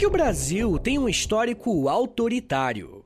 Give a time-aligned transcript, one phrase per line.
[0.00, 3.04] que o Brasil tem um histórico autoritário?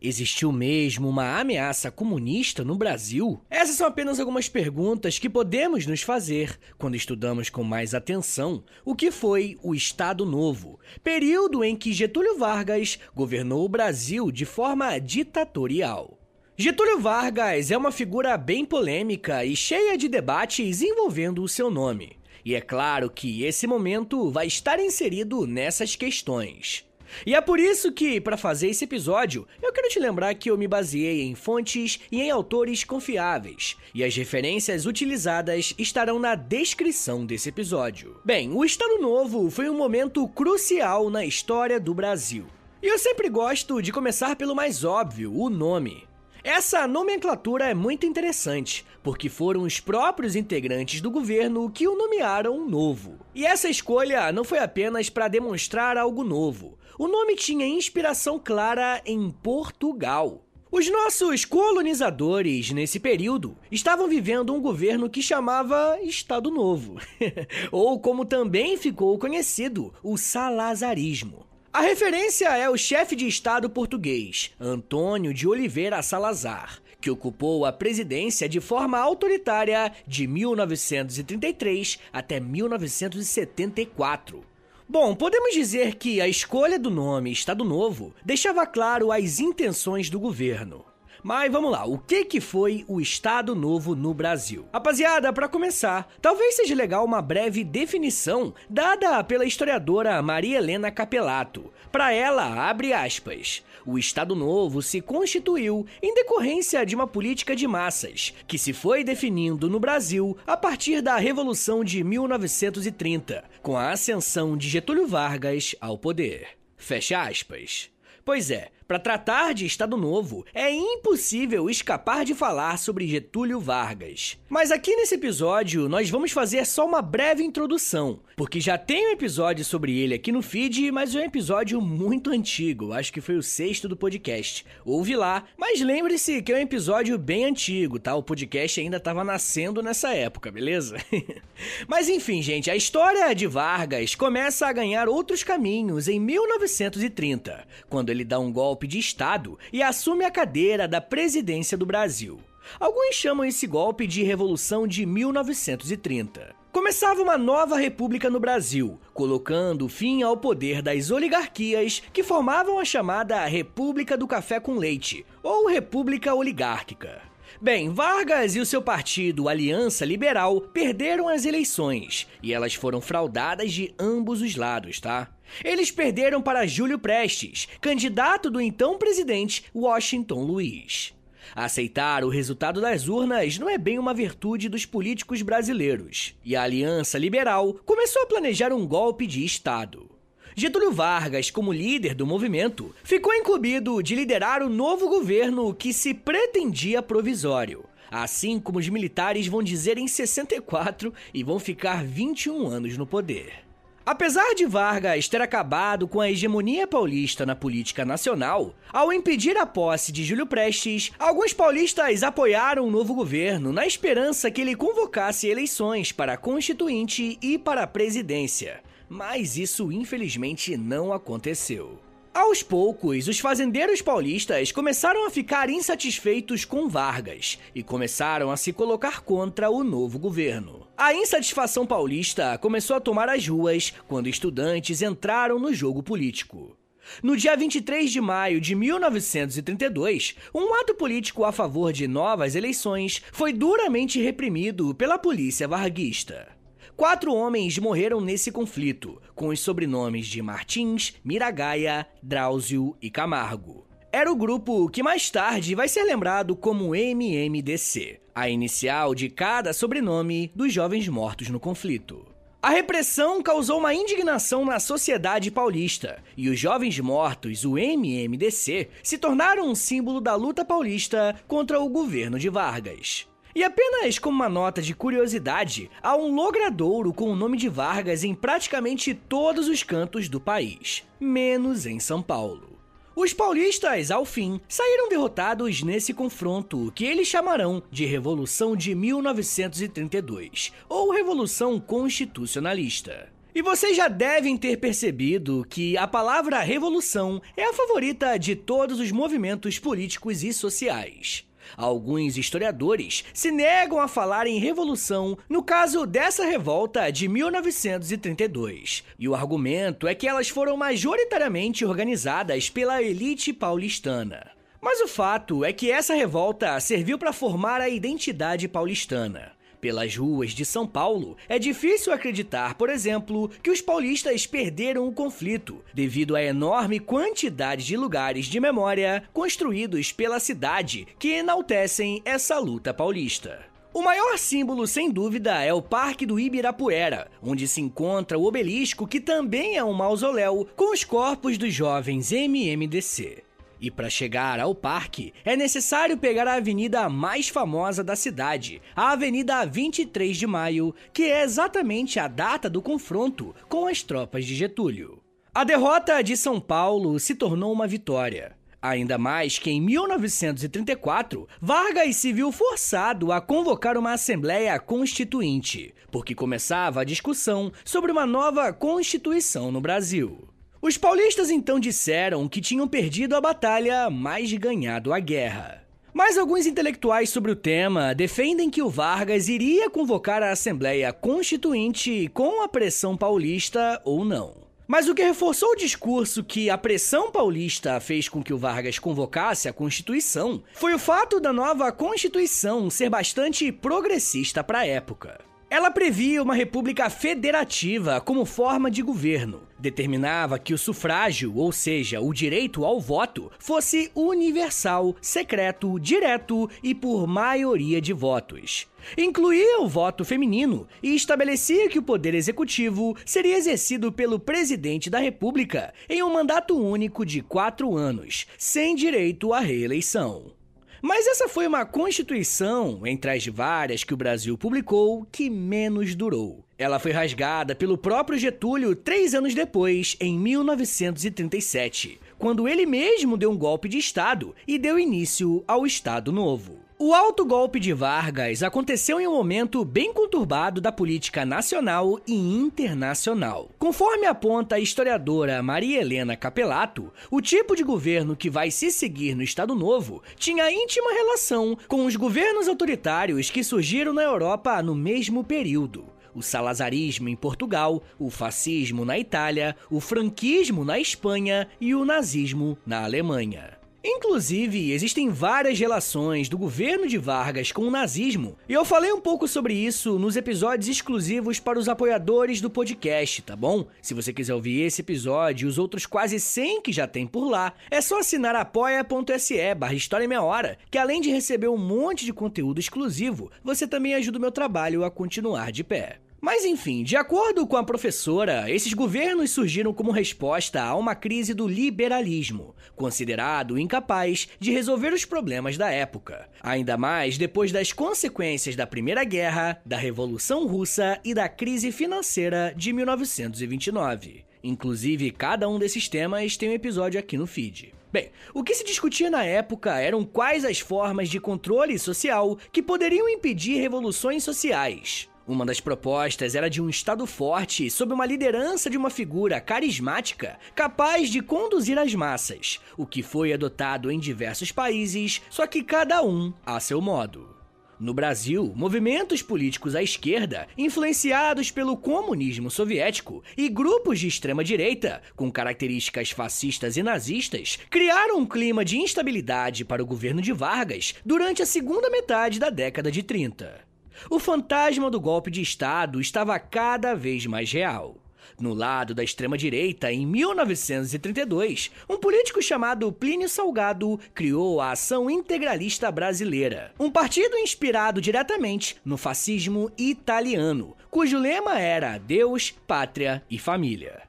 [0.00, 3.42] Existiu mesmo uma ameaça comunista no Brasil?
[3.50, 8.96] Essas são apenas algumas perguntas que podemos nos fazer quando estudamos com mais atenção o
[8.96, 14.98] que foi o Estado Novo, período em que Getúlio Vargas governou o Brasil de forma
[14.98, 16.18] ditatorial.
[16.56, 22.19] Getúlio Vargas é uma figura bem polêmica e cheia de debates envolvendo o seu nome.
[22.44, 26.84] E é claro que esse momento vai estar inserido nessas questões.
[27.26, 30.56] E é por isso que, para fazer esse episódio, eu quero te lembrar que eu
[30.56, 37.26] me baseei em fontes e em autores confiáveis, e as referências utilizadas estarão na descrição
[37.26, 38.20] desse episódio.
[38.24, 42.46] Bem, o Estado Novo foi um momento crucial na história do Brasil.
[42.82, 46.09] E eu sempre gosto de começar pelo mais óbvio, o nome.
[46.42, 52.66] Essa nomenclatura é muito interessante, porque foram os próprios integrantes do governo que o nomearam
[52.66, 53.18] novo.
[53.34, 56.78] E essa escolha não foi apenas para demonstrar algo novo.
[56.98, 60.44] O nome tinha inspiração clara em Portugal.
[60.72, 66.96] Os nossos colonizadores, nesse período, estavam vivendo um governo que chamava Estado Novo,
[67.72, 71.49] ou como também ficou conhecido, o salazarismo.
[71.72, 77.72] A referência é o chefe de Estado português, Antônio de Oliveira Salazar, que ocupou a
[77.72, 84.42] presidência de forma autoritária de 1933 até 1974.
[84.88, 90.18] Bom, podemos dizer que a escolha do nome Estado Novo deixava claro as intenções do
[90.18, 90.89] governo.
[91.22, 94.66] Mas vamos lá, o que que foi o Estado Novo no Brasil?
[94.72, 101.72] Rapaziada, para começar, talvez seja legal uma breve definição dada pela historiadora Maria Helena Capelato.
[101.92, 107.66] Para ela, abre aspas, o Estado Novo se constituiu em decorrência de uma política de
[107.66, 113.90] massas, que se foi definindo no Brasil a partir da Revolução de 1930, com a
[113.90, 116.48] ascensão de Getúlio Vargas ao poder.
[116.76, 117.90] Fecha aspas.
[118.24, 124.36] Pois é, para tratar de Estado Novo, é impossível escapar de falar sobre Getúlio Vargas.
[124.48, 129.12] Mas aqui nesse episódio, nós vamos fazer só uma breve introdução, porque já tem um
[129.12, 133.36] episódio sobre ele aqui no feed, mas é um episódio muito antigo, acho que foi
[133.36, 134.66] o sexto do podcast.
[134.84, 138.16] Ouve lá, mas lembre-se que é um episódio bem antigo, tá?
[138.16, 140.96] O podcast ainda estava nascendo nessa época, beleza?
[141.86, 148.10] mas enfim, gente, a história de Vargas começa a ganhar outros caminhos em 1930, quando
[148.10, 152.40] ele dá um golpe golpe de Estado e assume a cadeira da presidência do Brasil.
[152.78, 156.54] Alguns chamam esse golpe de Revolução de 1930.
[156.72, 162.84] Começava uma nova república no Brasil, colocando fim ao poder das oligarquias que formavam a
[162.84, 167.20] chamada República do Café com Leite, ou República Oligárquica.
[167.60, 173.72] Bem, Vargas e o seu partido Aliança Liberal perderam as eleições e elas foram fraudadas
[173.72, 175.28] de ambos os lados, tá?
[175.64, 181.14] Eles perderam para Júlio Prestes, candidato do então presidente Washington Luiz.
[181.54, 186.62] Aceitar o resultado das urnas não é bem uma virtude dos políticos brasileiros, e a
[186.62, 190.08] Aliança Liberal começou a planejar um golpe de Estado.
[190.54, 196.12] Getúlio Vargas, como líder do movimento, ficou incumbido de liderar o novo governo que se
[196.12, 197.84] pretendia provisório.
[198.10, 203.69] Assim como os militares vão dizer em 64 e vão ficar 21 anos no poder.
[204.10, 209.64] Apesar de Vargas ter acabado com a hegemonia paulista na política nacional, ao impedir a
[209.64, 215.46] posse de Júlio Prestes, alguns paulistas apoiaram o novo governo na esperança que ele convocasse
[215.46, 218.82] eleições para a Constituinte e para a presidência.
[219.08, 222.09] Mas isso infelizmente não aconteceu.
[222.32, 228.72] Aos poucos, os fazendeiros paulistas começaram a ficar insatisfeitos com Vargas e começaram a se
[228.72, 230.86] colocar contra o novo governo.
[230.96, 236.76] A insatisfação paulista começou a tomar as ruas quando estudantes entraram no jogo político.
[237.20, 243.20] No dia 23 de maio de 1932, um ato político a favor de novas eleições
[243.32, 246.59] foi duramente reprimido pela polícia varguista.
[247.00, 253.86] Quatro homens morreram nesse conflito, com os sobrenomes de Martins, Miragaia, Drauzio e Camargo.
[254.12, 259.72] Era o grupo que mais tarde vai ser lembrado como MMDC, a inicial de cada
[259.72, 262.26] sobrenome dos jovens mortos no conflito.
[262.62, 269.16] A repressão causou uma indignação na sociedade paulista, e os jovens mortos, o MMDC, se
[269.16, 273.29] tornaram um símbolo da luta paulista contra o governo de Vargas.
[273.54, 278.22] E apenas como uma nota de curiosidade, há um logradouro com o nome de Vargas
[278.22, 282.78] em praticamente todos os cantos do país, menos em São Paulo.
[283.14, 290.72] Os paulistas, ao fim, saíram derrotados nesse confronto, que eles chamarão de Revolução de 1932,
[290.88, 293.28] ou Revolução Constitucionalista.
[293.52, 299.00] E vocês já devem ter percebido que a palavra revolução é a favorita de todos
[299.00, 301.49] os movimentos políticos e sociais.
[301.76, 309.28] Alguns historiadores se negam a falar em revolução no caso dessa revolta de 1932, e
[309.28, 314.50] o argumento é que elas foram majoritariamente organizadas pela elite paulistana.
[314.80, 319.52] Mas o fato é que essa revolta serviu para formar a identidade paulistana.
[319.80, 325.12] Pelas ruas de São Paulo, é difícil acreditar, por exemplo, que os paulistas perderam o
[325.12, 332.58] conflito devido à enorme quantidade de lugares de memória construídos pela cidade que enaltecem essa
[332.58, 333.70] luta paulista.
[333.92, 339.06] O maior símbolo, sem dúvida, é o Parque do Ibirapuera, onde se encontra o obelisco
[339.06, 343.49] que também é um mausoléu com os corpos dos jovens MMDC.
[343.80, 349.12] E para chegar ao parque, é necessário pegar a avenida mais famosa da cidade, a
[349.12, 354.54] Avenida 23 de Maio, que é exatamente a data do confronto com as tropas de
[354.54, 355.22] Getúlio.
[355.54, 358.54] A derrota de São Paulo se tornou uma vitória.
[358.82, 366.34] Ainda mais que em 1934, Vargas se viu forçado a convocar uma Assembleia Constituinte, porque
[366.34, 370.49] começava a discussão sobre uma nova Constituição no Brasil.
[370.82, 375.84] Os paulistas então disseram que tinham perdido a batalha, mas ganhado a guerra.
[376.12, 382.30] Mas alguns intelectuais sobre o tema defendem que o Vargas iria convocar a Assembleia Constituinte
[382.32, 384.54] com a pressão paulista ou não.
[384.88, 388.98] Mas o que reforçou o discurso que a pressão paulista fez com que o Vargas
[388.98, 395.38] convocasse a Constituição foi o fato da nova Constituição ser bastante progressista para a época.
[395.68, 399.69] Ela previa uma república federativa como forma de governo.
[399.80, 406.94] Determinava que o sufrágio, ou seja, o direito ao voto, fosse universal, secreto, direto e
[406.94, 408.86] por maioria de votos.
[409.16, 415.18] Incluía o voto feminino e estabelecia que o poder executivo seria exercido pelo presidente da
[415.18, 420.59] República em um mandato único de quatro anos, sem direito à reeleição.
[421.02, 426.64] Mas essa foi uma constituição, entre as várias que o Brasil publicou, que menos durou.
[426.76, 433.50] Ela foi rasgada pelo próprio Getúlio três anos depois, em 1937, quando ele mesmo deu
[433.50, 436.89] um golpe de Estado e deu início ao Estado Novo.
[437.02, 442.34] O alto golpe de Vargas aconteceu em um momento bem conturbado da política nacional e
[442.34, 443.70] internacional.
[443.78, 449.34] Conforme aponta a historiadora Maria Helena Capelato, o tipo de governo que vai se seguir
[449.34, 454.94] no Estado Novo tinha íntima relação com os governos autoritários que surgiram na Europa no
[454.94, 456.04] mesmo período
[456.34, 462.78] o salazarismo em Portugal, o fascismo na Itália, o franquismo na Espanha e o nazismo
[462.86, 463.79] na Alemanha.
[464.02, 469.20] Inclusive, existem várias relações do governo de Vargas com o nazismo, e eu falei um
[469.20, 473.86] pouco sobre isso nos episódios exclusivos para os apoiadores do podcast, tá bom?
[474.00, 477.46] Se você quiser ouvir esse episódio e os outros quase 100 que já tem por
[477.46, 482.24] lá, é só assinar apoia.se barra História Meia Hora, que além de receber um monte
[482.24, 486.20] de conteúdo exclusivo, você também ajuda o meu trabalho a continuar de pé.
[486.40, 491.52] Mas enfim, de acordo com a professora, esses governos surgiram como resposta a uma crise
[491.52, 496.48] do liberalismo, considerado incapaz de resolver os problemas da época.
[496.62, 502.72] Ainda mais depois das consequências da Primeira Guerra, da Revolução Russa e da crise financeira
[502.74, 504.44] de 1929.
[504.64, 507.92] Inclusive, cada um desses temas tem um episódio aqui no feed.
[508.12, 512.82] Bem, o que se discutia na época eram quais as formas de controle social que
[512.82, 515.29] poderiam impedir revoluções sociais.
[515.46, 520.58] Uma das propostas era de um Estado forte sob uma liderança de uma figura carismática
[520.74, 526.22] capaz de conduzir as massas, o que foi adotado em diversos países, só que cada
[526.22, 527.60] um a seu modo.
[528.00, 535.52] No Brasil, movimentos políticos à esquerda, influenciados pelo comunismo soviético, e grupos de extrema-direita, com
[535.52, 541.60] características fascistas e nazistas, criaram um clima de instabilidade para o governo de Vargas durante
[541.60, 543.89] a segunda metade da década de 30.
[544.28, 548.16] O fantasma do golpe de Estado estava cada vez mais real.
[548.58, 556.10] No lado da extrema-direita, em 1932, um político chamado Plínio Salgado criou a Ação Integralista
[556.10, 564.22] Brasileira, um partido inspirado diretamente no fascismo italiano, cujo lema era Deus, Pátria e Família.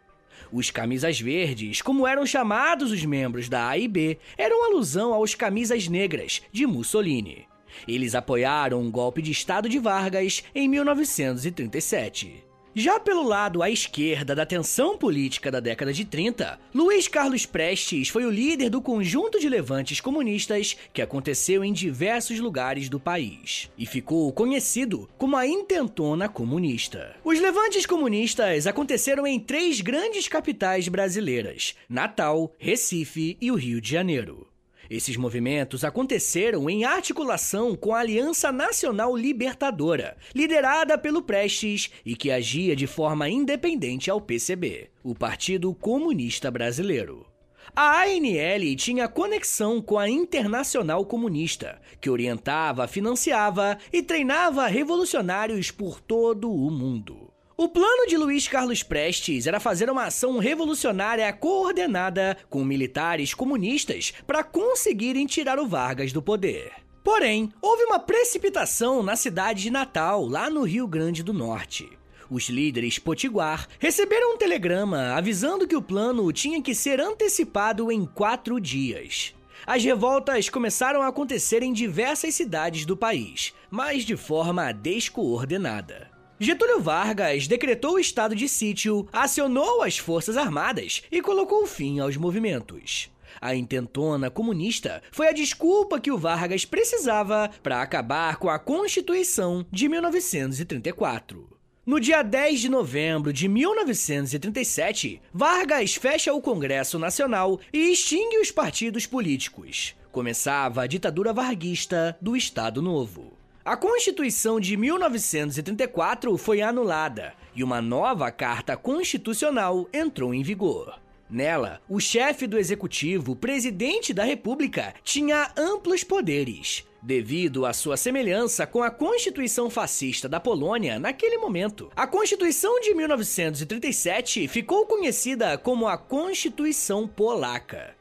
[0.51, 5.33] Os camisas verdes, como eram chamados os membros da A e B, eram alusão aos
[5.33, 7.50] camisas negras de Mussolini.
[7.87, 12.51] Eles apoiaram um golpe de Estado de Vargas em 1937.
[12.73, 18.07] Já pelo lado à esquerda da tensão política da década de 30, Luiz Carlos Prestes
[18.07, 23.69] foi o líder do conjunto de levantes comunistas que aconteceu em diversos lugares do país
[23.77, 27.13] e ficou conhecido como a Intentona Comunista.
[27.25, 33.91] Os levantes comunistas aconteceram em três grandes capitais brasileiras: Natal, Recife e o Rio de
[33.91, 34.50] Janeiro.
[34.91, 42.29] Esses movimentos aconteceram em articulação com a Aliança Nacional Libertadora, liderada pelo Prestes e que
[42.29, 47.25] agia de forma independente ao PCB, o Partido Comunista Brasileiro.
[47.73, 56.01] A ANL tinha conexão com a Internacional Comunista, que orientava, financiava e treinava revolucionários por
[56.01, 57.30] todo o mundo.
[57.57, 64.13] O plano de Luiz Carlos Prestes era fazer uma ação revolucionária coordenada com militares comunistas
[64.25, 66.71] para conseguirem tirar o Vargas do poder.
[67.03, 71.89] Porém, houve uma precipitação na cidade de Natal, lá no Rio Grande do Norte.
[72.29, 78.05] Os líderes potiguar receberam um telegrama avisando que o plano tinha que ser antecipado em
[78.05, 79.35] quatro dias.
[79.67, 86.20] As revoltas começaram a acontecer em diversas cidades do país, mas de forma descoordenada.
[86.43, 92.17] Getúlio Vargas decretou o estado de sítio, acionou as Forças Armadas e colocou fim aos
[92.17, 93.11] movimentos.
[93.39, 99.63] A intentona comunista foi a desculpa que o Vargas precisava para acabar com a Constituição
[99.71, 101.47] de 1934.
[101.85, 108.49] No dia 10 de novembro de 1937, Vargas fecha o Congresso Nacional e extingue os
[108.49, 109.95] partidos políticos.
[110.11, 113.40] Começava a ditadura varguista do Estado Novo.
[113.63, 120.99] A Constituição de 1934 foi anulada e uma nova Carta Constitucional entrou em vigor.
[121.29, 128.65] Nela, o chefe do executivo, presidente da República, tinha amplos poderes, devido à sua semelhança
[128.65, 131.91] com a Constituição fascista da Polônia naquele momento.
[131.95, 137.95] A Constituição de 1937 ficou conhecida como a Constituição Polaca.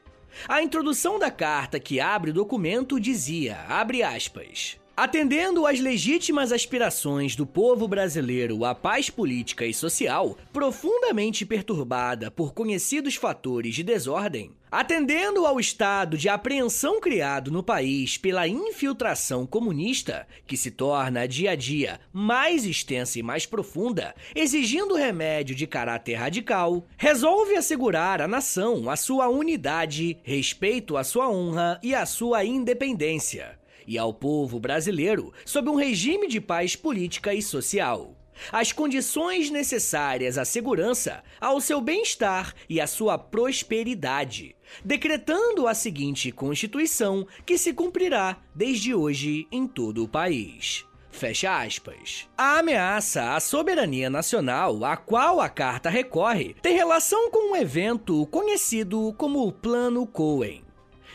[0.47, 7.35] A introdução da carta que abre o documento dizia, abre aspas, Atendendo às legítimas aspirações
[7.35, 14.51] do povo brasileiro à paz política e social, profundamente perturbada por conhecidos fatores de desordem,
[14.71, 21.53] atendendo ao estado de apreensão criado no país pela infiltração comunista, que se torna dia
[21.53, 28.27] a dia mais extensa e mais profunda, exigindo remédio de caráter radical, resolve assegurar à
[28.27, 33.59] nação a sua unidade, respeito à sua honra e à sua independência
[33.91, 38.15] e ao povo brasileiro sob um regime de paz política e social.
[38.49, 46.31] As condições necessárias à segurança, ao seu bem-estar e à sua prosperidade, decretando a seguinte
[46.31, 50.85] Constituição que se cumprirá desde hoje em todo o país.
[51.11, 52.29] Fecha aspas.
[52.37, 58.25] A ameaça à soberania nacional, a qual a carta recorre, tem relação com um evento
[58.27, 60.63] conhecido como o Plano Cohen.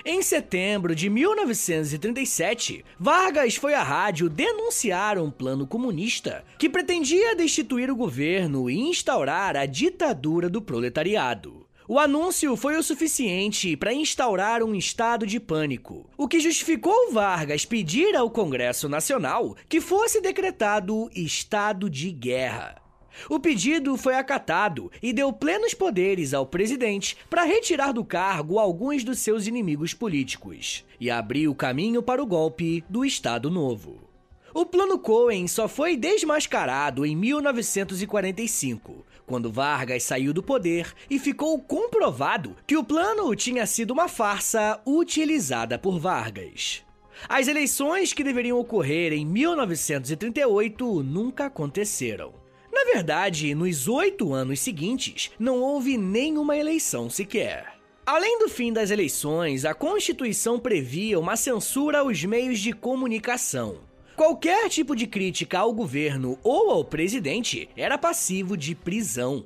[0.08, 7.90] Em setembro de 1937, Vargas foi à rádio denunciar um plano comunista que pretendia destituir
[7.90, 11.66] o governo e instaurar a ditadura do proletariado.
[11.88, 17.64] O anúncio foi o suficiente para instaurar um estado de pânico, o que justificou Vargas
[17.64, 22.85] pedir ao Congresso Nacional que fosse decretado estado de guerra.
[23.28, 29.02] O pedido foi acatado e deu plenos poderes ao presidente para retirar do cargo alguns
[29.04, 34.06] dos seus inimigos políticos e abrir o caminho para o golpe do Estado Novo.
[34.54, 41.58] O Plano Cohen só foi desmascarado em 1945, quando Vargas saiu do poder e ficou
[41.60, 46.82] comprovado que o plano tinha sido uma farsa utilizada por Vargas.
[47.28, 52.45] As eleições que deveriam ocorrer em 1938 nunca aconteceram.
[52.86, 57.74] Verdade, nos oito anos seguintes, não houve nenhuma eleição sequer.
[58.06, 63.80] Além do fim das eleições, a Constituição previa uma censura aos meios de comunicação.
[64.14, 69.44] Qualquer tipo de crítica ao governo ou ao presidente era passivo de prisão.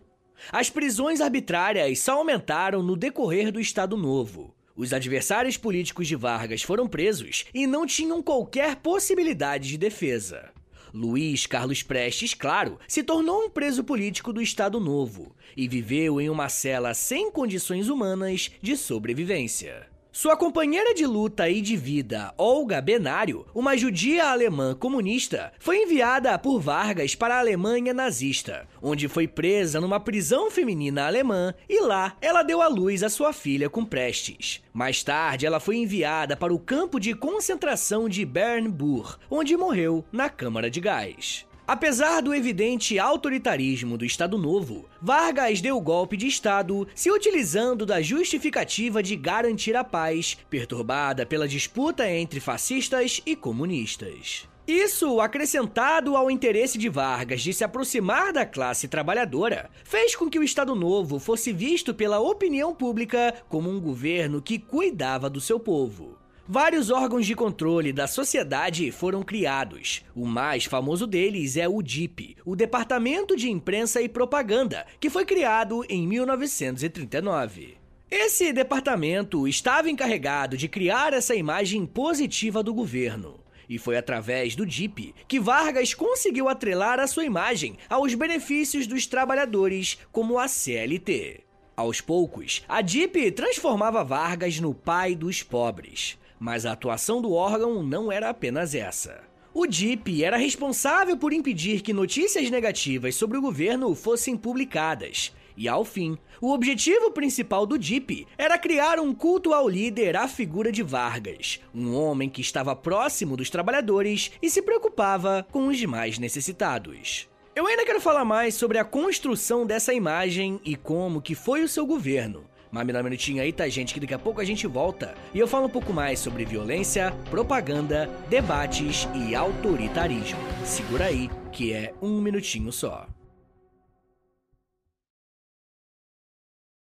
[0.53, 4.55] As prisões arbitrárias só aumentaram no decorrer do Estado Novo.
[4.77, 10.51] Os adversários políticos de Vargas foram presos e não tinham qualquer possibilidade de defesa.
[10.93, 16.29] Luiz Carlos Prestes, claro, se tornou um preso político do Estado Novo e viveu em
[16.29, 19.89] uma cela sem condições humanas de sobrevivência.
[20.21, 26.39] Sua companheira de luta e de vida, Olga Benário, uma judia alemã comunista, foi enviada
[26.39, 32.19] por Vargas para a Alemanha nazista, onde foi presa numa prisão feminina alemã e lá
[32.21, 34.63] ela deu à luz a sua filha com Prestes.
[34.75, 40.29] Mais tarde, ela foi enviada para o campo de concentração de Bernburg, onde morreu na
[40.29, 41.47] câmara de gás.
[41.71, 47.87] Apesar do evidente autoritarismo do Estado Novo, Vargas deu o golpe de Estado se utilizando
[47.87, 54.49] da justificativa de garantir a paz, perturbada pela disputa entre fascistas e comunistas.
[54.67, 60.41] Isso, acrescentado ao interesse de Vargas de se aproximar da classe trabalhadora, fez com que
[60.41, 65.61] o Estado Novo fosse visto pela opinião pública como um governo que cuidava do seu
[65.61, 66.20] povo.
[66.53, 70.05] Vários órgãos de controle da sociedade foram criados.
[70.17, 75.25] O mais famoso deles é o DIP, o Departamento de Imprensa e Propaganda, que foi
[75.25, 77.77] criado em 1939.
[78.11, 83.39] Esse departamento estava encarregado de criar essa imagem positiva do governo.
[83.69, 89.07] E foi através do DIP que Vargas conseguiu atrelar a sua imagem aos benefícios dos
[89.07, 91.45] trabalhadores, como a CLT.
[91.77, 96.19] Aos poucos, a DIP transformava Vargas no pai dos pobres.
[96.41, 99.21] Mas a atuação do órgão não era apenas essa.
[99.53, 105.35] O DIP era responsável por impedir que notícias negativas sobre o governo fossem publicadas.
[105.55, 110.27] E ao fim, o objetivo principal do DIP era criar um culto ao líder à
[110.27, 115.77] figura de Vargas, um homem que estava próximo dos trabalhadores e se preocupava com os
[115.77, 117.29] demais necessitados.
[117.55, 121.69] Eu ainda quero falar mais sobre a construção dessa imagem e como que foi o
[121.69, 123.93] seu governo, mas me dá um minutinho aí, tá, gente?
[123.95, 127.13] Que daqui a pouco a gente volta e eu falo um pouco mais sobre violência,
[127.31, 130.41] propaganda, debates e autoritarismo.
[130.65, 133.07] Segura aí, que é um minutinho só.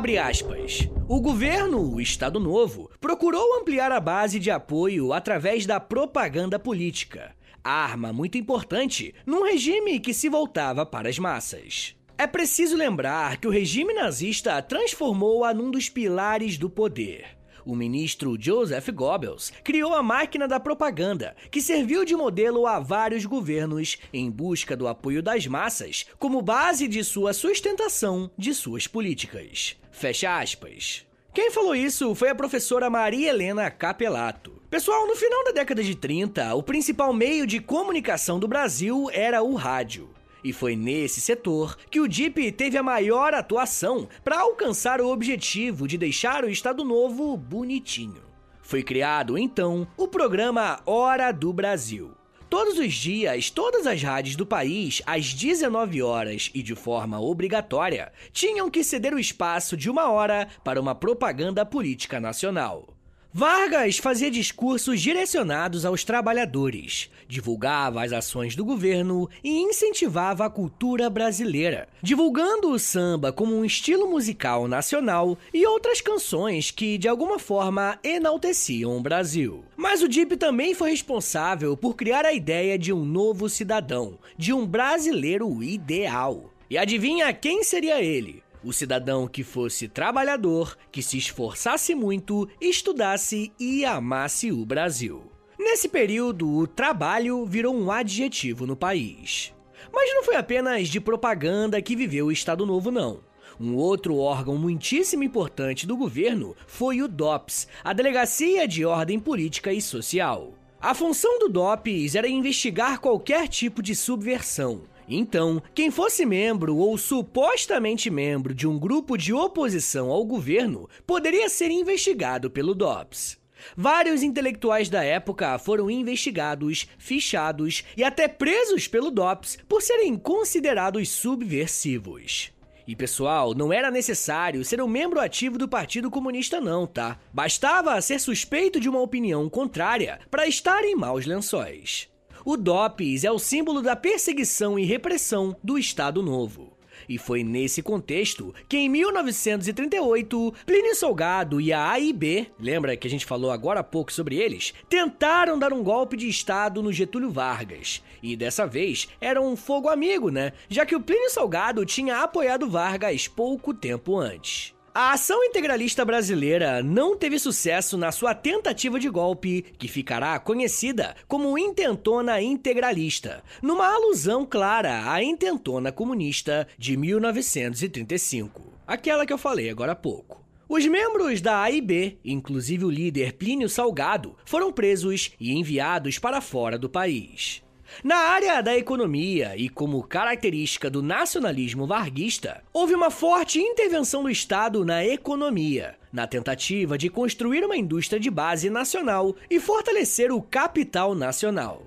[0.00, 0.88] Abre aspas.
[1.06, 7.36] O governo, o Estado Novo, procurou ampliar a base de apoio através da propaganda política,
[7.62, 11.94] arma muito importante num regime que se voltava para as massas.
[12.16, 17.36] É preciso lembrar que o regime nazista transformou-a num dos pilares do poder.
[17.66, 23.26] O ministro Joseph Goebbels criou a máquina da propaganda, que serviu de modelo a vários
[23.26, 29.76] governos em busca do apoio das massas como base de sua sustentação de suas políticas.
[30.00, 31.06] Fecha aspas.
[31.34, 34.62] Quem falou isso foi a professora Maria Helena Capelato.
[34.70, 39.42] Pessoal, no final da década de 30, o principal meio de comunicação do Brasil era
[39.42, 40.08] o rádio.
[40.42, 45.86] E foi nesse setor que o DIP teve a maior atuação para alcançar o objetivo
[45.86, 48.22] de deixar o Estado Novo bonitinho.
[48.62, 52.12] Foi criado então o programa Hora do Brasil,
[52.50, 58.12] Todos os dias, todas as rádios do país, às 19 horas e de forma obrigatória,
[58.32, 62.99] tinham que ceder o espaço de uma hora para uma propaganda política nacional.
[63.32, 71.08] Vargas fazia discursos direcionados aos trabalhadores, divulgava as ações do governo e incentivava a cultura
[71.08, 77.38] brasileira, divulgando o samba como um estilo musical nacional e outras canções que de alguma
[77.38, 79.64] forma enalteciam o Brasil.
[79.76, 84.52] Mas o DIP também foi responsável por criar a ideia de um novo cidadão, de
[84.52, 86.50] um brasileiro ideal.
[86.68, 88.42] E adivinha quem seria ele?
[88.62, 95.32] O cidadão que fosse trabalhador, que se esforçasse muito, estudasse e amasse o Brasil.
[95.58, 99.54] Nesse período, o trabalho virou um adjetivo no país.
[99.92, 103.20] Mas não foi apenas de propaganda que viveu o Estado Novo, não.
[103.58, 109.72] Um outro órgão muitíssimo importante do governo foi o DOPS, a Delegacia de Ordem Política
[109.72, 110.54] e Social.
[110.80, 116.96] A função do DOPS era investigar qualquer tipo de subversão, então, quem fosse membro ou
[116.96, 123.40] supostamente membro de um grupo de oposição ao governo poderia ser investigado pelo DOPS.
[123.76, 131.08] Vários intelectuais da época foram investigados, fichados e até presos pelo DOPS por serem considerados
[131.08, 132.52] subversivos.
[132.86, 137.18] E pessoal, não era necessário ser um membro ativo do Partido Comunista não, tá?
[137.32, 142.08] Bastava ser suspeito de uma opinião contrária para estar em maus lençóis.
[142.44, 146.80] O DOPS é o símbolo da perseguição e repressão do Estado Novo.
[147.08, 153.10] E foi nesse contexto que em 1938, Plínio Salgado e a AIB, lembra que a
[153.10, 157.30] gente falou agora há pouco sobre eles, tentaram dar um golpe de Estado no Getúlio
[157.30, 158.02] Vargas.
[158.22, 160.52] E dessa vez era um fogo amigo, né?
[160.68, 164.74] Já que o Plínio Salgado tinha apoiado Vargas pouco tempo antes.
[164.92, 171.14] A ação integralista brasileira não teve sucesso na sua tentativa de golpe, que ficará conhecida
[171.28, 179.70] como Intentona Integralista, numa alusão clara à Intentona Comunista de 1935, aquela que eu falei
[179.70, 180.44] agora há pouco.
[180.68, 186.76] Os membros da AIB, inclusive o líder Plínio Salgado, foram presos e enviados para fora
[186.76, 187.62] do país.
[188.02, 194.30] Na área da economia e como característica do nacionalismo varguista, houve uma forte intervenção do
[194.30, 200.40] Estado na economia, na tentativa de construir uma indústria de base nacional e fortalecer o
[200.40, 201.82] capital nacional.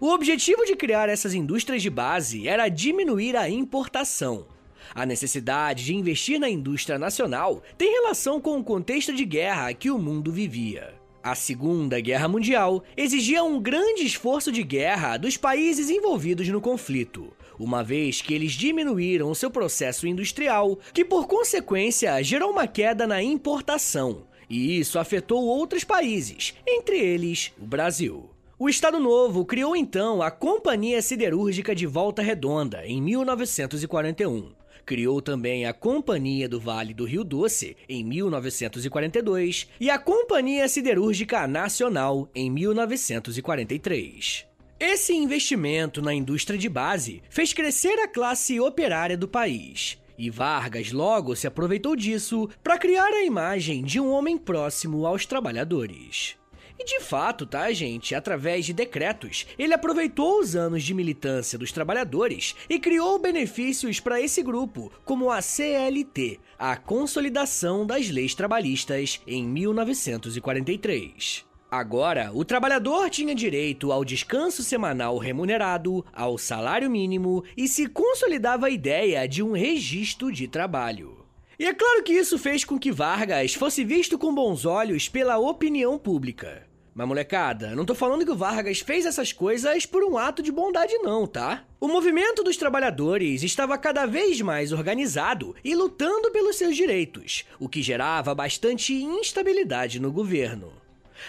[0.00, 4.46] O objetivo de criar essas indústrias de base era diminuir a importação.
[4.94, 9.90] A necessidade de investir na indústria nacional tem relação com o contexto de guerra que
[9.90, 10.97] o mundo vivia.
[11.28, 17.34] A Segunda Guerra Mundial exigia um grande esforço de guerra dos países envolvidos no conflito,
[17.58, 23.22] uma vez que eles diminuíram seu processo industrial, que por consequência gerou uma queda na
[23.22, 28.30] importação, e isso afetou outros países, entre eles o Brasil.
[28.58, 34.57] O Estado Novo criou então a Companhia Siderúrgica de Volta Redonda em 1941
[34.88, 41.46] Criou também a Companhia do Vale do Rio Doce em 1942 e a Companhia Siderúrgica
[41.46, 44.46] Nacional em 1943.
[44.80, 49.98] Esse investimento na indústria de base fez crescer a classe operária do país.
[50.16, 55.26] E Vargas logo se aproveitou disso para criar a imagem de um homem próximo aos
[55.26, 56.34] trabalhadores.
[56.78, 58.14] E de fato, tá, gente?
[58.14, 64.20] Através de decretos, ele aproveitou os anos de militância dos trabalhadores e criou benefícios para
[64.20, 71.48] esse grupo, como a CLT, a Consolidação das Leis Trabalhistas, em 1943.
[71.70, 78.68] Agora, o trabalhador tinha direito ao descanso semanal remunerado, ao salário mínimo e se consolidava
[78.68, 81.26] a ideia de um registro de trabalho.
[81.58, 85.38] E é claro que isso fez com que Vargas fosse visto com bons olhos pela
[85.38, 86.67] opinião pública.
[86.98, 90.50] Mas molecada, não tô falando que o Vargas fez essas coisas por um ato de
[90.50, 91.62] bondade não, tá?
[91.80, 97.68] O movimento dos trabalhadores estava cada vez mais organizado e lutando pelos seus direitos, o
[97.68, 100.72] que gerava bastante instabilidade no governo.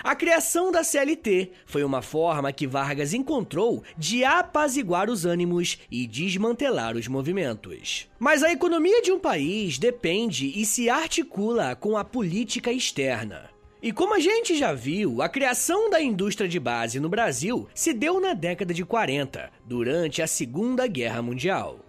[0.03, 6.07] A criação da CLT foi uma forma que Vargas encontrou de apaziguar os ânimos e
[6.07, 8.09] desmantelar os movimentos.
[8.17, 13.51] Mas a economia de um país depende e se articula com a política externa.
[13.81, 17.93] E como a gente já viu, a criação da indústria de base no Brasil se
[17.93, 21.79] deu na década de 40, durante a Segunda Guerra Mundial.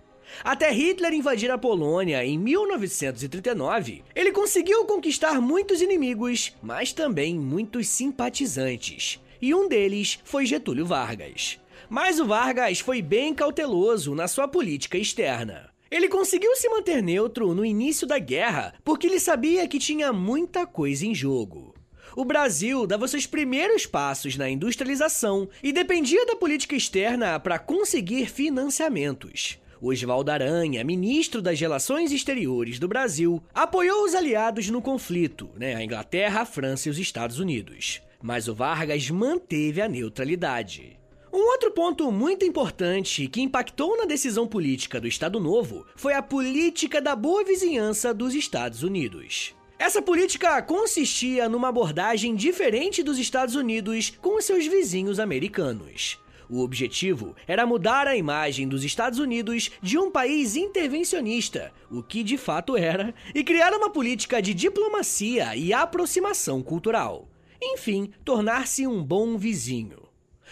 [0.45, 7.89] Até Hitler invadir a Polônia em 1939, ele conseguiu conquistar muitos inimigos, mas também muitos
[7.89, 9.21] simpatizantes.
[9.43, 11.59] E um deles foi Getúlio Vargas.
[11.89, 15.69] Mas o Vargas foi bem cauteloso na sua política externa.
[15.91, 20.65] Ele conseguiu se manter neutro no início da guerra porque ele sabia que tinha muita
[20.65, 21.70] coisa em jogo
[22.17, 28.31] o Brasil dava seus primeiros passos na industrialização e dependia da política externa para conseguir
[28.31, 29.59] financiamentos.
[29.83, 35.83] Oswaldo Aranha, ministro das Relações Exteriores do Brasil, apoiou os aliados no conflito, né, a
[35.83, 38.03] Inglaterra, a França e os Estados Unidos.
[38.23, 40.99] Mas o Vargas manteve a neutralidade.
[41.33, 46.21] Um outro ponto muito importante que impactou na decisão política do Estado Novo foi a
[46.21, 49.55] política da boa vizinhança dos Estados Unidos.
[49.81, 56.19] Essa política consistia numa abordagem diferente dos Estados Unidos com seus vizinhos americanos.
[56.51, 62.23] O objetivo era mudar a imagem dos Estados Unidos de um país intervencionista, o que
[62.23, 67.27] de fato era, e criar uma política de diplomacia e aproximação cultural.
[67.59, 70.00] Enfim, tornar-se um bom vizinho.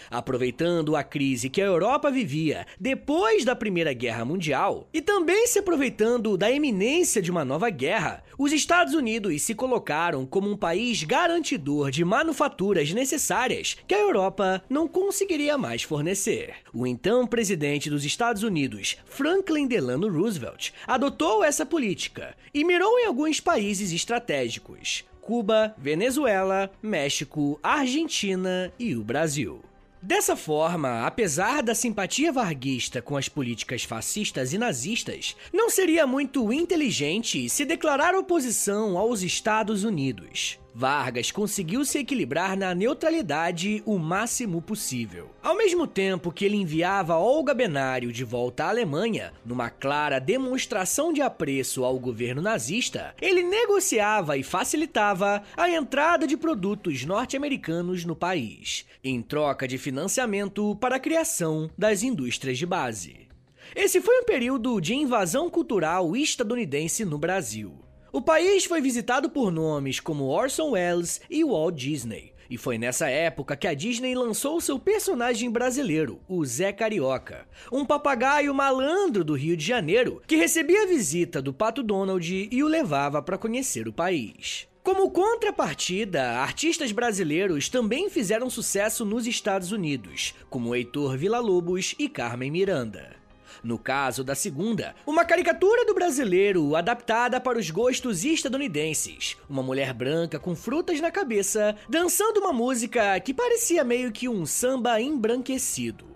[0.09, 5.59] Aproveitando a crise que a Europa vivia depois da Primeira Guerra Mundial e também se
[5.59, 11.03] aproveitando da eminência de uma nova guerra, os Estados Unidos se colocaram como um país
[11.03, 16.55] garantidor de manufaturas necessárias que a Europa não conseguiria mais fornecer.
[16.73, 23.05] O então presidente dos Estados Unidos, Franklin Delano Roosevelt, adotou essa política e mirou em
[23.05, 25.03] alguns países estratégicos.
[25.21, 29.61] Cuba, Venezuela, México, Argentina e o Brasil.
[30.01, 36.53] Dessa forma, apesar da simpatia varguista com as políticas fascistas e nazistas, não seria muito
[36.53, 40.57] inteligente se declarar oposição aos Estados Unidos.
[40.79, 45.29] Vargas conseguiu se equilibrar na neutralidade o máximo possível.
[45.43, 51.11] Ao mesmo tempo que ele enviava Olga Benário de volta à Alemanha, numa clara demonstração
[51.11, 58.15] de apreço ao governo nazista, ele negociava e facilitava a entrada de produtos norte-americanos no
[58.15, 63.27] país, em troca de financiamento para a criação das indústrias de base.
[63.75, 67.88] Esse foi um período de invasão cultural estadunidense no Brasil.
[68.11, 72.33] O país foi visitado por nomes como Orson Welles e Walt Disney.
[72.49, 77.85] E foi nessa época que a Disney lançou seu personagem brasileiro, o Zé Carioca, um
[77.85, 82.67] papagaio malandro do Rio de Janeiro que recebia a visita do Pato Donald e o
[82.67, 84.67] levava para conhecer o país.
[84.81, 92.49] Como contrapartida, artistas brasileiros também fizeram sucesso nos Estados Unidos, como Heitor Villa-Lobos e Carmen
[92.49, 93.18] Miranda.
[93.63, 99.35] No caso da segunda, uma caricatura do brasileiro adaptada para os gostos estadunidenses.
[99.49, 104.45] Uma mulher branca com frutas na cabeça, dançando uma música que parecia meio que um
[104.45, 106.09] samba embranquecido.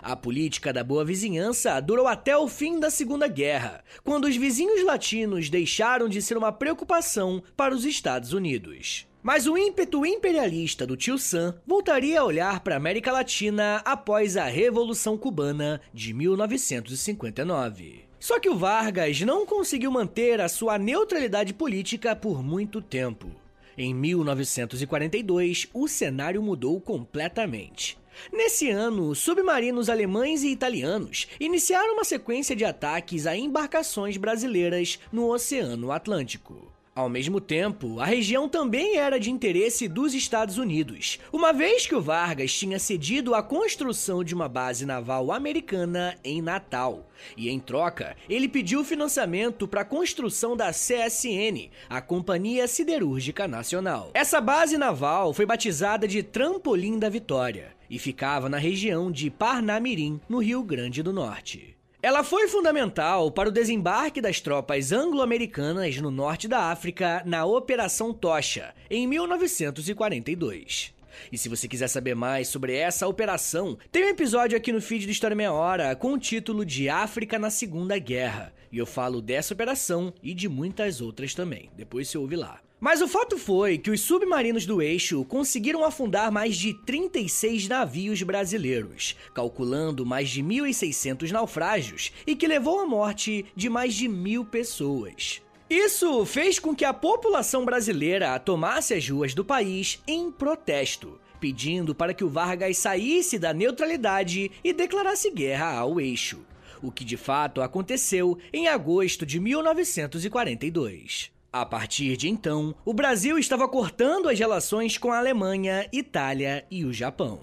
[0.00, 4.84] A política da boa vizinhança durou até o fim da Segunda Guerra, quando os vizinhos
[4.84, 9.06] latinos deixaram de ser uma preocupação para os Estados Unidos.
[9.26, 14.36] Mas o ímpeto imperialista do tio Sam voltaria a olhar para a América Latina após
[14.36, 18.04] a Revolução Cubana de 1959.
[18.20, 23.28] Só que o Vargas não conseguiu manter a sua neutralidade política por muito tempo.
[23.76, 27.98] Em 1942, o cenário mudou completamente.
[28.32, 35.28] Nesse ano, submarinos alemães e italianos iniciaram uma sequência de ataques a embarcações brasileiras no
[35.28, 36.75] Oceano Atlântico.
[36.96, 41.94] Ao mesmo tempo, a região também era de interesse dos Estados Unidos, uma vez que
[41.94, 47.06] o Vargas tinha cedido a construção de uma base naval americana em Natal.
[47.36, 54.10] E em troca, ele pediu financiamento para a construção da CSN, a Companhia Siderúrgica Nacional.
[54.14, 60.18] Essa base naval foi batizada de Trampolim da Vitória e ficava na região de Parnamirim,
[60.26, 61.75] no Rio Grande do Norte.
[62.06, 68.14] Ela foi fundamental para o desembarque das tropas anglo-americanas no norte da África na Operação
[68.14, 70.94] Tocha, em 1942.
[71.32, 75.04] E se você quiser saber mais sobre essa operação, tem um episódio aqui no feed
[75.04, 78.52] do História Meia Hora com o título de África na Segunda Guerra.
[78.70, 81.70] E eu falo dessa operação e de muitas outras também.
[81.76, 82.60] Depois você ouve lá.
[82.78, 88.22] Mas o fato foi que os submarinos do eixo conseguiram afundar mais de 36 navios
[88.22, 94.44] brasileiros, calculando mais de 1.600 naufrágios e que levou à morte de mais de mil
[94.44, 95.40] pessoas.
[95.70, 101.94] Isso fez com que a população brasileira tomasse as ruas do país em protesto, pedindo
[101.94, 106.44] para que o Vargas saísse da neutralidade e declarasse guerra ao eixo,
[106.82, 111.35] o que de fato aconteceu em agosto de 1942.
[111.58, 116.84] A partir de então, o Brasil estava cortando as relações com a Alemanha, Itália e
[116.84, 117.40] o Japão.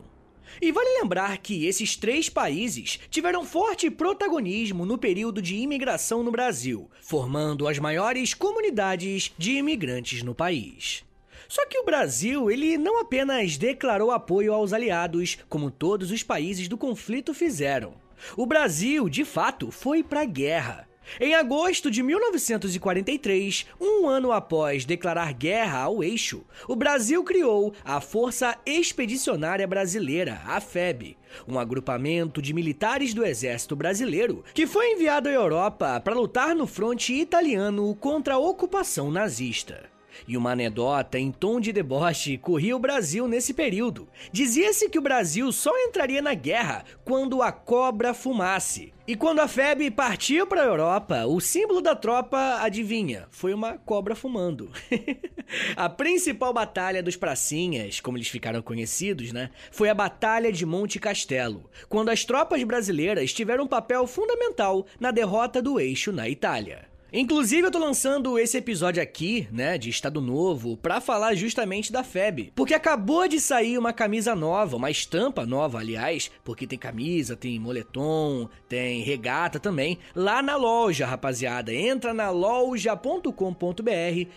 [0.62, 6.30] E vale lembrar que esses três países tiveram forte protagonismo no período de imigração no
[6.30, 11.04] Brasil, formando as maiores comunidades de imigrantes no país.
[11.50, 16.68] Só que o Brasil, ele não apenas declarou apoio aos aliados, como todos os países
[16.68, 17.96] do conflito fizeram.
[18.38, 20.88] O Brasil, de fato, foi para a guerra.
[21.20, 28.02] Em agosto de 1943, um ano após declarar guerra ao eixo, o Brasil criou a
[28.02, 35.30] Força Expedicionária Brasileira, a FEB, um agrupamento de militares do exército brasileiro que foi enviado
[35.30, 39.93] à Europa para lutar no fronte italiano contra a ocupação nazista.
[40.28, 44.08] E uma anedota em tom de deboche corria o Brasil nesse período.
[44.32, 48.94] Dizia-se que o Brasil só entraria na guerra quando a cobra fumasse.
[49.06, 53.78] E quando a FEB partiu para a Europa, o símbolo da tropa, adivinha, foi uma
[53.78, 54.72] cobra fumando.
[55.76, 61.00] a principal batalha dos pracinhas, como eles ficaram conhecidos, né, foi a Batalha de Monte
[61.00, 66.93] Castelo, quando as tropas brasileiras tiveram um papel fundamental na derrota do eixo na Itália.
[67.16, 72.04] Inclusive, eu tô lançando esse episódio aqui, né, de Estado Novo, para falar justamente da
[72.04, 72.52] FEB.
[72.56, 77.60] Porque acabou de sair uma camisa nova, uma estampa nova, aliás, porque tem camisa, tem
[77.60, 81.72] moletom, tem regata também, lá na loja, rapaziada.
[81.72, 83.32] Entra na loja.com.br,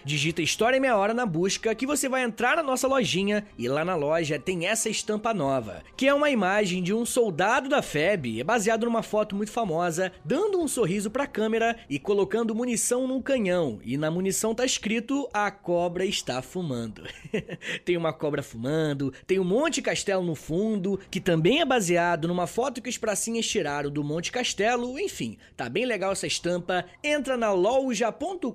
[0.05, 3.69] digita História em Meia Hora na busca, que você vai entrar na nossa lojinha e
[3.69, 7.81] lá na loja tem essa estampa nova, que é uma imagem de um soldado da
[7.81, 13.07] FEB, é baseado numa foto muito famosa, dando um sorriso pra câmera e colocando munição
[13.07, 17.05] num canhão e na munição tá escrito a cobra está fumando.
[17.85, 22.49] tem uma cobra fumando, tem o Monte Castelo no fundo, que também é baseado numa
[22.49, 26.85] foto que os pracinhas tiraram do Monte Castelo, enfim, tá bem legal essa estampa.
[27.05, 28.51] Entra na loja.com.br,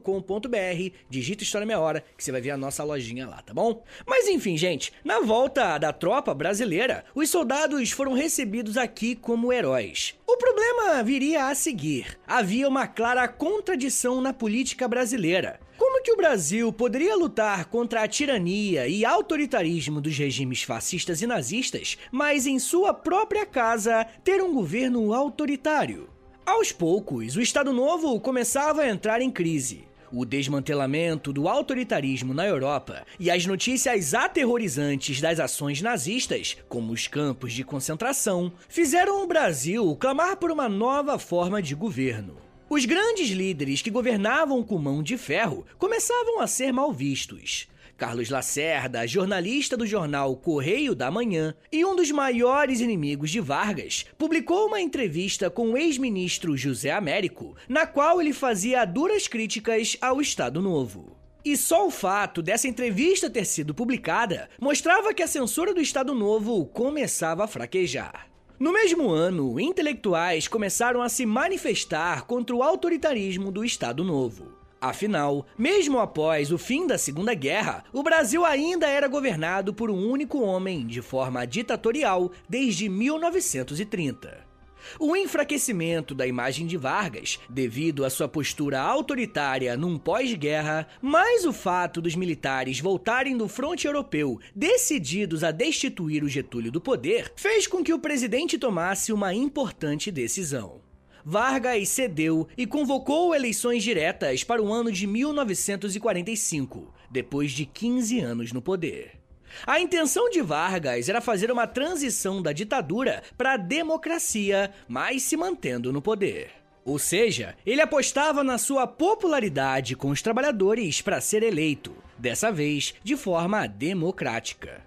[1.10, 3.82] digita História Meia Hora, que você vai ver a nossa lojinha lá, tá bom?
[4.06, 10.16] Mas enfim, gente, na volta da tropa brasileira, os soldados foram recebidos aqui como heróis.
[10.28, 12.18] O problema viria a seguir.
[12.26, 15.60] Havia uma clara contradição na política brasileira.
[15.78, 21.28] Como que o Brasil poderia lutar contra a tirania e autoritarismo dos regimes fascistas e
[21.28, 26.10] nazistas, mas em sua própria casa ter um governo autoritário?
[26.44, 29.84] Aos poucos, o Estado Novo começava a entrar em crise.
[30.12, 37.08] O desmantelamento do autoritarismo na Europa e as notícias aterrorizantes das ações nazistas, como os
[37.08, 42.51] campos de concentração, fizeram o Brasil clamar por uma nova forma de governo.
[42.74, 47.68] Os grandes líderes que governavam com mão de ferro começavam a ser mal vistos.
[47.98, 54.06] Carlos Lacerda, jornalista do jornal Correio da Manhã e um dos maiores inimigos de Vargas,
[54.18, 60.22] publicou uma entrevista com o ex-ministro José Américo, na qual ele fazia duras críticas ao
[60.22, 61.18] Estado Novo.
[61.44, 66.16] E só o fato dessa entrevista ter sido publicada mostrava que a censura do Estado
[66.16, 68.31] Novo começava a fraquejar.
[68.62, 74.54] No mesmo ano, intelectuais começaram a se manifestar contra o autoritarismo do Estado Novo.
[74.80, 80.08] Afinal, mesmo após o fim da Segunda Guerra, o Brasil ainda era governado por um
[80.08, 84.51] único homem de forma ditatorial desde 1930.
[85.00, 91.54] O enfraquecimento da imagem de Vargas, devido à sua postura autoritária num pós-guerra, mais o
[91.54, 97.68] fato dos militares voltarem do fronte europeu decididos a destituir o Getúlio do poder, fez
[97.68, 100.82] com que o presidente tomasse uma importante decisão.
[101.24, 108.52] Vargas cedeu e convocou eleições diretas para o ano de 1945, depois de 15 anos
[108.52, 109.21] no poder.
[109.66, 115.38] A intenção de Vargas era fazer uma transição da ditadura para a democracia, mas se
[115.38, 116.52] mantendo no poder.
[116.84, 122.96] Ou seja, ele apostava na sua popularidade com os trabalhadores para ser eleito, dessa vez
[123.04, 124.82] de forma democrática.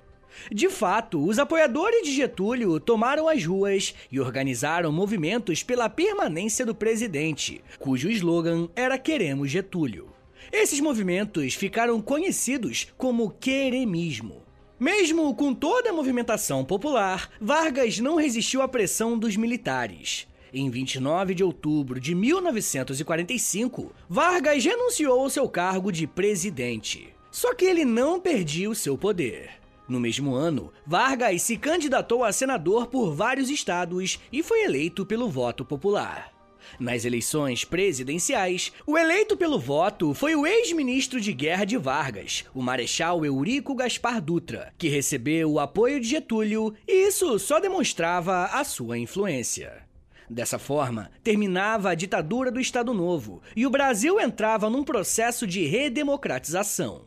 [0.51, 6.75] De fato, os apoiadores de Getúlio tomaram as ruas e organizaram movimentos pela permanência do
[6.75, 10.09] presidente, cujo slogan era Queremos Getúlio.
[10.53, 14.43] Esses movimentos ficaram conhecidos como queremismo.
[14.85, 20.29] Mesmo com toda a movimentação popular, Vargas não resistiu à pressão dos militares.
[20.53, 27.09] Em 29 de outubro de 1945, Vargas renunciou ao seu cargo de presidente.
[27.31, 29.53] Só que ele não perdia o seu poder.
[29.89, 35.31] No mesmo ano, Vargas se candidatou a senador por vários estados e foi eleito pelo
[35.31, 36.34] voto popular.
[36.79, 42.63] Nas eleições presidenciais, o eleito pelo voto foi o ex-ministro de guerra de Vargas, o
[42.63, 48.65] Marechal Eurico Gaspar Dutra, que recebeu o apoio de Getúlio e isso só demonstrava a
[48.65, 49.85] sua influência.
[50.29, 55.65] Dessa forma, terminava a ditadura do Estado Novo e o Brasil entrava num processo de
[55.67, 57.03] redemocratização.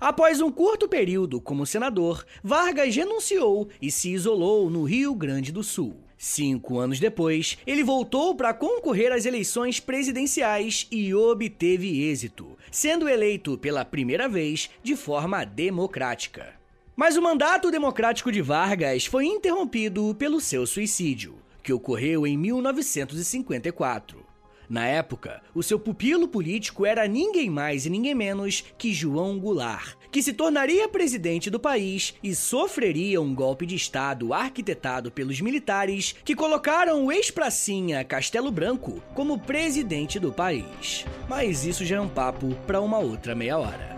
[0.00, 5.62] Após um curto período como senador, Vargas renunciou e se isolou no Rio Grande do
[5.62, 6.03] Sul.
[6.26, 13.58] Cinco anos depois, ele voltou para concorrer às eleições presidenciais e obteve êxito, sendo eleito
[13.58, 16.54] pela primeira vez de forma democrática.
[16.96, 24.23] Mas o mandato democrático de Vargas foi interrompido pelo seu suicídio, que ocorreu em 1954.
[24.68, 29.96] Na época, o seu pupilo político era ninguém mais e ninguém menos que João Goulart,
[30.10, 36.14] que se tornaria presidente do país e sofreria um golpe de Estado arquitetado pelos militares
[36.24, 41.04] que colocaram o ex-pracinha Castelo Branco como presidente do país.
[41.28, 43.93] Mas isso já é um papo para uma outra meia hora.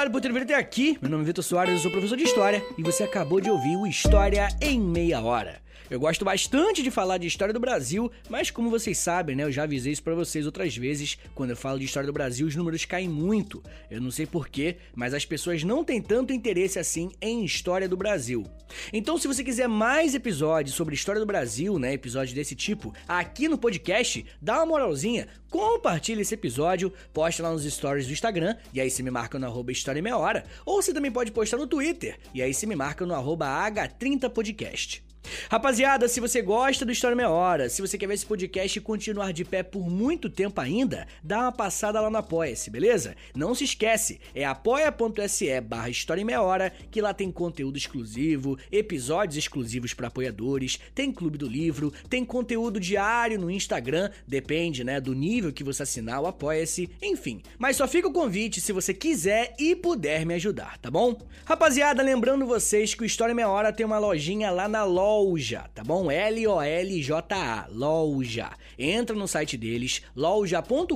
[0.00, 0.98] Obrigado por ter vindo até aqui.
[1.00, 3.76] Meu nome é Vitor Soares, eu sou professor de História e você acabou de ouvir
[3.76, 5.60] o História em Meia Hora.
[5.90, 9.50] Eu gosto bastante de falar de história do Brasil, mas como vocês sabem, né, eu
[9.50, 12.54] já avisei isso para vocês outras vezes, quando eu falo de história do Brasil, os
[12.54, 13.60] números caem muito.
[13.90, 17.96] Eu não sei porquê, mas as pessoas não têm tanto interesse assim em história do
[17.96, 18.46] Brasil.
[18.92, 23.48] Então, se você quiser mais episódios sobre história do Brasil, né, episódios desse tipo, aqui
[23.48, 28.80] no podcast, dá uma moralzinha, compartilha esse episódio, posta lá nos stories do Instagram, e
[28.80, 31.66] aí você me marca no arroba História Meia Hora, ou você também pode postar no
[31.66, 35.09] Twitter, e aí você me marca no arroba H30podcast.
[35.50, 39.32] Rapaziada, se você gosta do História Meia Hora, se você quer ver esse podcast continuar
[39.32, 43.14] de pé por muito tempo ainda, dá uma passada lá no Apoia-se, beleza?
[43.34, 49.36] Não se esquece, é apoia.se barra História Meia Hora, que lá tem conteúdo exclusivo, episódios
[49.36, 55.14] exclusivos para apoiadores, tem clube do livro, tem conteúdo diário no Instagram, depende, né, do
[55.14, 57.42] nível que você assinar o Apoia-se, enfim.
[57.58, 61.16] Mas só fica o convite se você quiser e puder me ajudar, tá bom?
[61.44, 64.84] Rapaziada, lembrando vocês que o História Meia Hora tem uma lojinha lá na
[65.20, 66.10] loja, tá bom?
[66.10, 68.50] L-O-L-J-A, loja.
[68.78, 70.94] Entra no site deles, loja.com.br,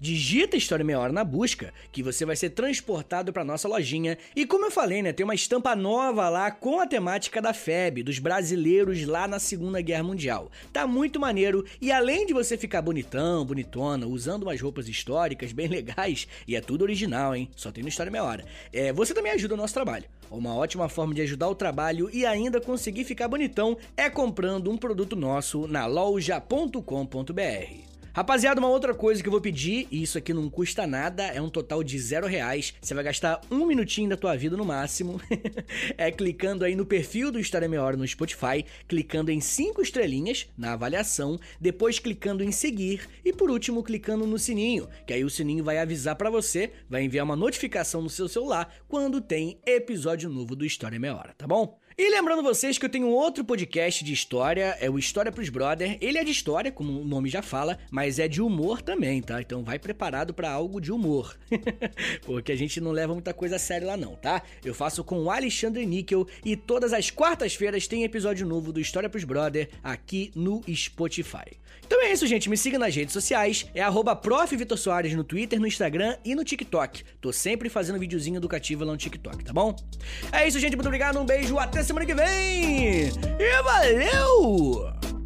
[0.00, 4.16] digita História Meia Hora na busca, que você vai ser transportado para nossa lojinha.
[4.36, 8.04] E como eu falei, né, tem uma estampa nova lá com a temática da FEB,
[8.04, 10.50] dos brasileiros lá na Segunda Guerra Mundial.
[10.72, 15.66] Tá muito maneiro e além de você ficar bonitão, bonitona, usando umas roupas históricas bem
[15.68, 17.50] legais, e é tudo original, hein?
[17.56, 18.44] Só tem no História Meia Hora.
[18.72, 20.04] É, você também ajuda o nosso trabalho.
[20.30, 24.76] Uma ótima forma de ajudar o trabalho e ainda conseguir ficar bonitão é comprando um
[24.76, 27.88] produto nosso na loja.com.br.
[28.18, 31.40] Rapaziada, uma outra coisa que eu vou pedir, e isso aqui não custa nada, é
[31.40, 32.74] um total de zero reais.
[32.80, 35.20] Você vai gastar um minutinho da tua vida no máximo.
[35.96, 40.48] é clicando aí no perfil do História Meia Hora no Spotify, clicando em cinco estrelinhas
[40.58, 45.30] na avaliação, depois clicando em seguir e por último clicando no sininho, que aí o
[45.30, 50.28] sininho vai avisar para você, vai enviar uma notificação no seu celular quando tem episódio
[50.28, 51.78] novo do História Meia Hora, tá bom?
[52.00, 55.98] E lembrando vocês que eu tenho outro podcast de história, é o História pros Brother.
[56.00, 59.40] Ele é de história, como o nome já fala, mas é de humor também, tá?
[59.40, 61.36] Então vai preparado para algo de humor.
[62.22, 64.44] Porque a gente não leva muita coisa a sério lá não, tá?
[64.64, 69.08] Eu faço com o Alexandre Níquel e todas as quartas-feiras tem episódio novo do História
[69.08, 71.58] pros Brother aqui no Spotify.
[71.86, 72.50] Então é isso, gente.
[72.50, 73.66] Me siga nas redes sociais.
[73.74, 74.14] É arroba
[75.14, 77.02] no Twitter, no Instagram e no TikTok.
[77.20, 79.74] Tô sempre fazendo videozinho educativo lá no TikTok, tá bom?
[80.30, 80.76] É isso, gente.
[80.76, 81.18] Muito obrigado.
[81.18, 81.58] Um beijo.
[81.58, 83.08] Até semana que vem.
[83.38, 85.17] E valeu!